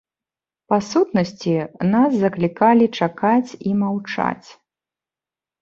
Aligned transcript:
Па 0.71 0.77
сутнасці, 0.89 1.53
нас 1.91 2.11
заклікалі 2.23 2.85
чакаць 2.99 3.49
і 3.73 3.77
маўчаць. 3.83 4.49